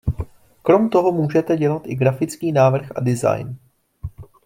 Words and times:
Krom 0.61 0.89
toho 0.89 1.11
můžete 1.11 1.57
dělat 1.57 1.81
i 1.85 1.95
grafický 1.95 2.51
návrh 2.51 2.89
a 2.95 2.99
design. 3.01 3.55